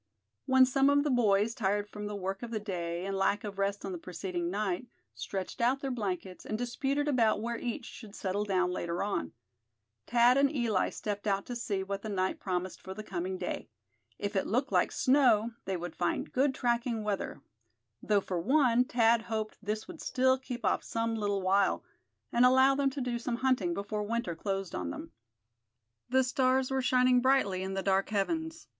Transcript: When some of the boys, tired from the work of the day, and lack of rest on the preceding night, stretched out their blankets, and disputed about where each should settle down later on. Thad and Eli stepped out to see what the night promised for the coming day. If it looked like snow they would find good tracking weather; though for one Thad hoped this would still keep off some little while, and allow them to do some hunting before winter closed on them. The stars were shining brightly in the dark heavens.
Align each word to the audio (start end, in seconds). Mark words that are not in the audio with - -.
When 0.47 0.65
some 0.65 0.89
of 0.89 1.03
the 1.03 1.11
boys, 1.11 1.53
tired 1.53 1.87
from 1.87 2.07
the 2.07 2.15
work 2.15 2.41
of 2.41 2.49
the 2.49 2.59
day, 2.59 3.05
and 3.05 3.15
lack 3.15 3.43
of 3.43 3.59
rest 3.59 3.85
on 3.85 3.91
the 3.91 3.99
preceding 3.99 4.49
night, 4.49 4.87
stretched 5.13 5.61
out 5.61 5.81
their 5.81 5.91
blankets, 5.91 6.43
and 6.43 6.57
disputed 6.57 7.07
about 7.07 7.39
where 7.39 7.59
each 7.59 7.85
should 7.85 8.15
settle 8.15 8.43
down 8.43 8.71
later 8.71 9.03
on. 9.03 9.33
Thad 10.07 10.39
and 10.39 10.51
Eli 10.51 10.89
stepped 10.89 11.27
out 11.27 11.45
to 11.45 11.55
see 11.55 11.83
what 11.83 12.01
the 12.01 12.09
night 12.09 12.39
promised 12.39 12.81
for 12.81 12.95
the 12.95 13.03
coming 13.03 13.37
day. 13.37 13.69
If 14.17 14.35
it 14.35 14.47
looked 14.47 14.71
like 14.71 14.91
snow 14.91 15.51
they 15.65 15.77
would 15.77 15.95
find 15.95 16.33
good 16.33 16.55
tracking 16.55 17.03
weather; 17.03 17.43
though 18.01 18.21
for 18.21 18.39
one 18.39 18.85
Thad 18.85 19.21
hoped 19.29 19.59
this 19.61 19.87
would 19.87 20.01
still 20.01 20.39
keep 20.39 20.65
off 20.65 20.83
some 20.83 21.13
little 21.13 21.43
while, 21.43 21.83
and 22.31 22.43
allow 22.43 22.73
them 22.73 22.89
to 22.89 23.01
do 23.01 23.19
some 23.19 23.35
hunting 23.45 23.75
before 23.75 24.01
winter 24.01 24.33
closed 24.35 24.73
on 24.73 24.89
them. 24.89 25.11
The 26.09 26.23
stars 26.23 26.71
were 26.71 26.81
shining 26.81 27.21
brightly 27.21 27.61
in 27.61 27.75
the 27.75 27.83
dark 27.83 28.09
heavens. 28.09 28.67